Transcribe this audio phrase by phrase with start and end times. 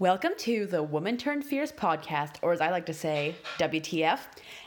[0.00, 4.20] Welcome to the Woman Turned Fierce podcast, or as I like to say, WTF.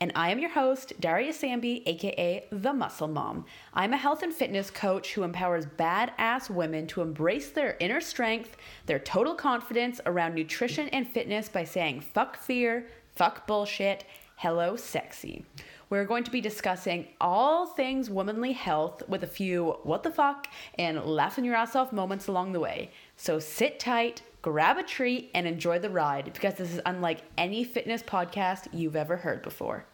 [0.00, 3.44] And I am your host, Daria Sambi, aka The Muscle Mom.
[3.74, 8.56] I'm a health and fitness coach who empowers badass women to embrace their inner strength,
[8.86, 12.86] their total confidence around nutrition and fitness by saying fuck fear,
[13.16, 14.04] fuck bullshit,
[14.36, 15.44] hello sexy.
[15.90, 20.48] We're going to be discussing all things womanly health with a few what the fuck
[20.78, 22.90] and laughing your ass off moments along the way.
[23.16, 27.64] So sit tight grab a treat, and enjoy the ride because this is unlike any
[27.64, 29.84] fitness podcast you've ever heard before.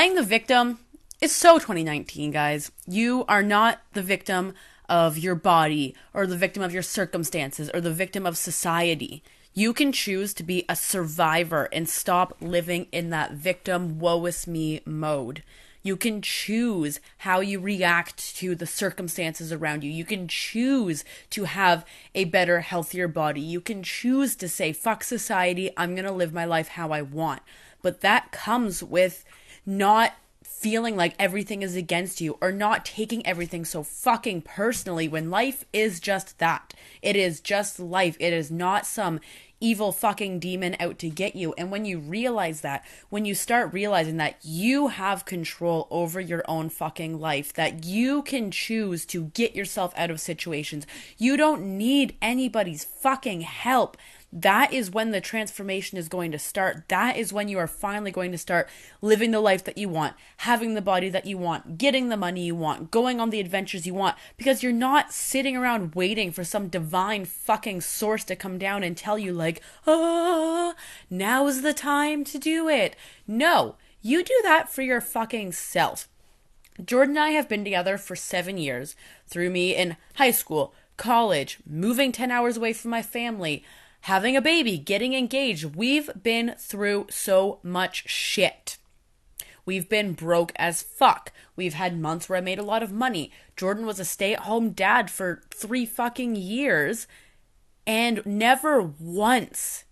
[0.00, 0.78] Playing the victim
[1.20, 2.72] is so 2019, guys.
[2.86, 4.54] You are not the victim
[4.88, 9.22] of your body or the victim of your circumstances or the victim of society.
[9.52, 14.46] You can choose to be a survivor and stop living in that victim woe is
[14.46, 15.42] me mode.
[15.82, 19.90] You can choose how you react to the circumstances around you.
[19.90, 23.42] You can choose to have a better, healthier body.
[23.42, 27.02] You can choose to say, fuck society, I'm going to live my life how I
[27.02, 27.42] want.
[27.82, 29.26] But that comes with
[29.64, 35.30] not feeling like everything is against you or not taking everything so fucking personally when
[35.30, 36.74] life is just that.
[37.00, 38.16] It is just life.
[38.20, 39.20] It is not some
[39.60, 41.54] evil fucking demon out to get you.
[41.56, 46.42] And when you realize that, when you start realizing that you have control over your
[46.48, 50.86] own fucking life, that you can choose to get yourself out of situations,
[51.18, 53.96] you don't need anybody's fucking help
[54.32, 56.84] that is when the transformation is going to start.
[56.88, 58.68] That is when you are finally going to start
[59.02, 62.44] living the life that you want, having the body that you want, getting the money
[62.44, 66.44] you want, going on the adventures you want, because you're not sitting around waiting for
[66.44, 70.74] some divine fucking source to come down and tell you, like, oh,
[71.08, 72.94] now is the time to do it.
[73.26, 76.08] No, you do that for your fucking self.
[76.84, 78.94] Jordan and I have been together for seven years
[79.26, 83.64] through me in high school, college, moving 10 hours away from my family,
[84.02, 85.76] having a baby, getting engaged.
[85.76, 88.78] We've been through so much shit.
[89.64, 91.32] We've been broke as fuck.
[91.54, 93.30] We've had months where I made a lot of money.
[93.56, 97.06] Jordan was a stay at home dad for three fucking years.
[97.86, 99.84] And never once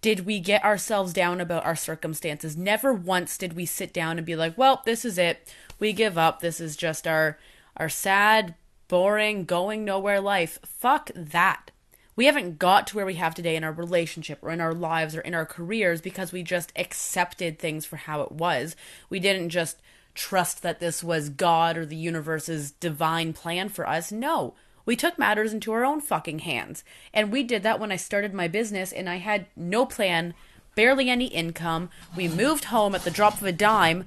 [0.00, 2.56] did we get ourselves down about our circumstances.
[2.56, 5.54] Never once did we sit down and be like, well, this is it.
[5.78, 6.40] We give up.
[6.40, 7.38] This is just our
[7.76, 8.54] our sad,
[8.86, 10.58] boring, going nowhere life.
[10.64, 11.70] Fuck that
[12.16, 15.16] we haven't got to where we have today in our relationship or in our lives
[15.16, 18.76] or in our careers because we just accepted things for how it was.
[19.10, 19.80] We didn't just
[20.14, 24.12] trust that this was God or the universe's divine plan for us.
[24.12, 24.54] No.
[24.86, 26.84] We took matters into our own fucking hands.
[27.12, 30.34] And we did that when I started my business and I had no plan,
[30.74, 31.90] barely any income.
[32.16, 34.04] We moved home at the drop of a dime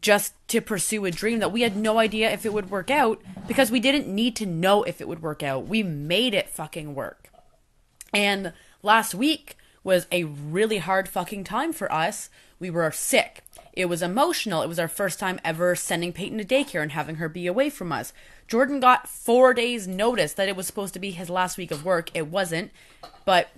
[0.00, 3.22] just to pursue a dream that we had no idea if it would work out
[3.46, 5.66] because we didn't need to know if it would work out.
[5.66, 7.30] We made it fucking work.
[8.12, 8.52] And
[8.82, 12.30] last week was a really hard fucking time for us.
[12.60, 13.42] We were sick.
[13.72, 14.62] It was emotional.
[14.62, 17.70] It was our first time ever sending Peyton to daycare and having her be away
[17.70, 18.12] from us.
[18.48, 21.84] Jordan got four days' notice that it was supposed to be his last week of
[21.84, 22.10] work.
[22.14, 22.72] It wasn't.
[23.24, 23.50] But,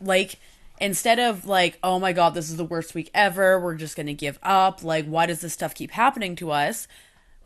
[0.00, 0.38] like,
[0.80, 4.14] instead of, like, oh my god, this is the worst week ever, we're just gonna
[4.14, 6.86] give up, like, why does this stuff keep happening to us?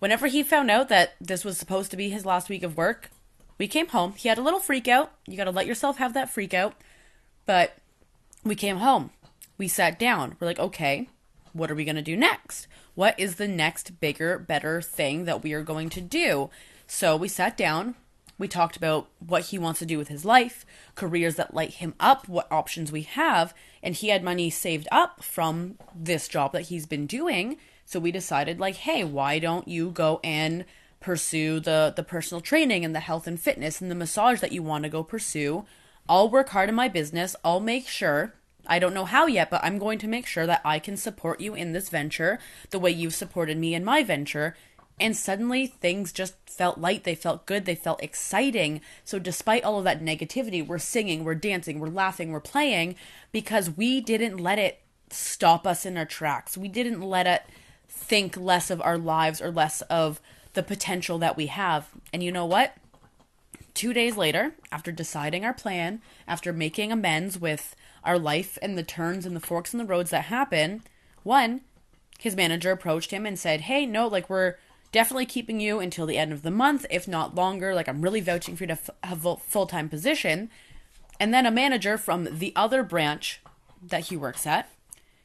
[0.01, 3.11] Whenever he found out that this was supposed to be his last week of work,
[3.59, 4.15] we came home.
[4.17, 5.13] He had a little freak out.
[5.27, 6.75] You got to let yourself have that freak out.
[7.47, 7.77] But
[8.45, 9.11] we came home.
[9.59, 10.37] We sat down.
[10.39, 11.09] We're like, okay,
[11.53, 12.67] what are we going to do next?
[12.95, 16.51] What is the next bigger, better thing that we are going to do?
[16.87, 17.95] So we sat down.
[18.37, 20.67] We talked about what he wants to do with his life,
[20.97, 23.55] careers that light him up, what options we have.
[23.83, 27.59] And he had money saved up from this job that he's been doing.
[27.87, 30.65] So we decided, like, hey, why don't you go and
[31.05, 34.63] pursue the the personal training and the health and fitness and the massage that you
[34.63, 35.67] want to go pursue.
[36.09, 37.37] I'll work hard in my business.
[37.45, 38.35] I'll make sure
[38.67, 41.41] I don't know how yet, but I'm going to make sure that I can support
[41.41, 42.39] you in this venture
[42.71, 44.57] the way you've supported me in my venture.
[44.99, 48.81] And suddenly things just felt light, they felt good, they felt exciting.
[49.05, 52.95] So, despite all of that negativity, we're singing, we're dancing, we're laughing, we're playing
[53.33, 54.81] because we didn't let it
[55.11, 56.57] stop us in our tracks.
[56.57, 57.43] We didn't let it
[57.89, 60.21] think less of our lives or less of
[60.55, 61.89] the potential that we have.
[62.13, 62.77] And you know what?
[63.75, 67.75] Two days later, after deciding our plan, after making amends with
[68.05, 70.83] our life and the turns and the forks in the roads that happen,
[71.23, 71.63] one,
[72.19, 74.55] his manager approached him and said, Hey, no, like we're
[74.93, 77.75] definitely keeping you until the end of the month, if not longer.
[77.75, 80.51] Like, I'm really vouching for you to f- have a full time position.
[81.19, 83.41] And then a manager from the other branch
[83.83, 84.71] that he works at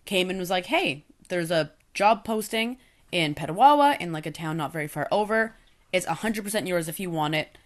[0.05, 2.77] came and was like, hey, there's a job posting
[3.11, 5.55] in Petawawa in like a town not very far over.
[5.91, 7.57] It's 100% yours if you want it.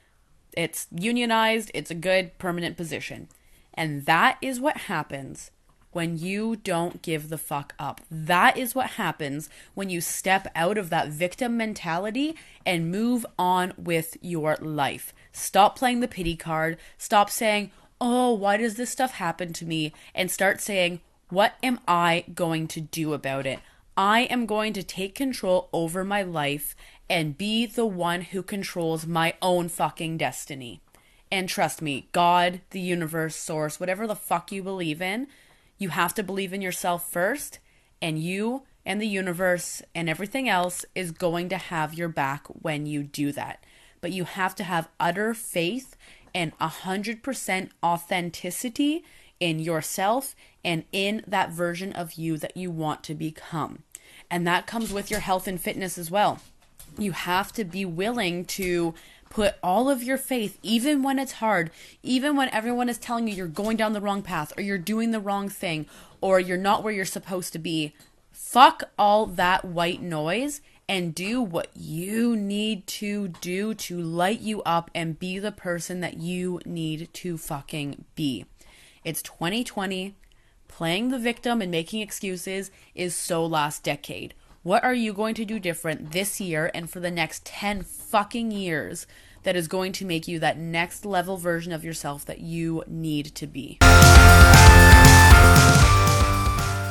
[0.55, 3.27] It's unionized, it's a good permanent position.
[3.73, 5.51] And that is what happens
[5.93, 8.01] when you don't give the fuck up.
[8.09, 12.35] That is what happens when you step out of that victim mentality
[12.65, 15.13] and move on with your life.
[15.31, 16.77] Stop playing the pity card.
[16.97, 19.93] Stop saying, oh, why does this stuff happen to me?
[20.13, 20.99] And start saying,
[21.29, 23.59] what am I going to do about it?
[23.95, 26.75] I am going to take control over my life
[27.09, 30.81] and be the one who controls my own fucking destiny.
[31.31, 35.27] And trust me, God, the universe, source, whatever the fuck you believe in,
[35.77, 37.59] you have to believe in yourself first,
[38.01, 42.85] and you and the universe and everything else is going to have your back when
[42.85, 43.63] you do that.
[44.01, 45.95] But you have to have utter faith
[46.35, 49.03] and 100% authenticity
[49.39, 53.83] in yourself and in that version of you that you want to become.
[54.29, 56.39] And that comes with your health and fitness as well.
[56.97, 58.93] You have to be willing to
[59.29, 61.71] put all of your faith, even when it's hard,
[62.03, 65.11] even when everyone is telling you you're going down the wrong path or you're doing
[65.11, 65.87] the wrong thing
[66.21, 67.93] or you're not where you're supposed to be.
[68.31, 74.61] Fuck all that white noise and do what you need to do to light you
[74.63, 78.45] up and be the person that you need to fucking be.
[79.03, 80.15] It's 2020.
[80.69, 84.33] Playing the victim and making excuses is so last decade.
[84.63, 88.51] What are you going to do different this year and for the next 10 fucking
[88.51, 89.05] years
[89.43, 93.25] that is going to make you that next level version of yourself that you need
[93.35, 93.77] to be?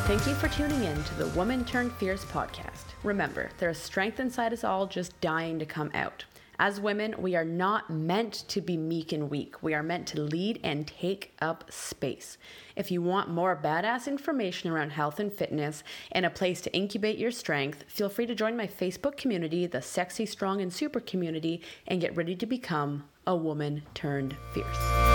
[0.04, 2.92] Thank you for tuning in to the Woman Turned Fierce podcast.
[3.04, 6.26] Remember, there is strength inside us all just dying to come out.
[6.62, 9.60] As women, we are not meant to be meek and weak.
[9.64, 12.38] We are meant to lead and take up space.
[12.76, 15.82] If you want more badass information around health and fitness
[16.12, 19.82] and a place to incubate your strength, feel free to join my Facebook community, the
[19.82, 25.11] Sexy, Strong, and Super community, and get ready to become a woman turned fierce.